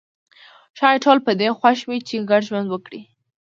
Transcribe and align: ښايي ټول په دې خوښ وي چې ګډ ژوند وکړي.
ښايي 0.77 0.99
ټول 1.05 1.17
په 1.25 1.31
دې 1.39 1.49
خوښ 1.57 1.79
وي 1.89 1.99
چې 2.07 2.25
ګډ 2.29 2.41
ژوند 2.49 2.67
وکړي. 2.69 3.01